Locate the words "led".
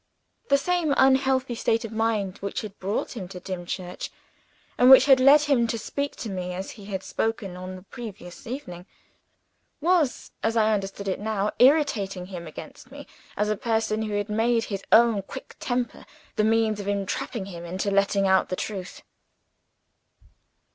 5.19-5.41